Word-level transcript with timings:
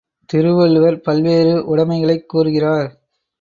திருவள்ளுவர் 0.25 1.01
பல்வேறு 1.01 1.75
உடைமைகளைக் 1.75 2.25
கூறுகிறார். 2.25 3.01